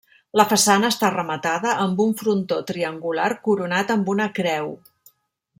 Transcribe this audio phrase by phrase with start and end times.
[0.39, 4.77] La façana està rematada amb un frontó triangular coronat amb una creu.